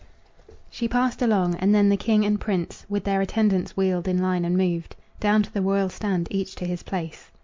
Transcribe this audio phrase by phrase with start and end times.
[0.71, 4.45] She passed along, and then the king and prince With their attendants wheeled in line
[4.45, 7.29] and moved Down to the royal stand, each to his place.